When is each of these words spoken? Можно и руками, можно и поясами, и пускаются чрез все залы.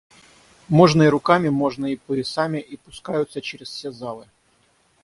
Можно 0.67 1.03
и 1.03 1.09
руками, 1.09 1.49
можно 1.49 1.85
и 1.85 1.95
поясами, 1.95 2.57
и 2.57 2.75
пускаются 2.77 3.39
чрез 3.39 3.69
все 3.69 3.91
залы. 3.91 4.25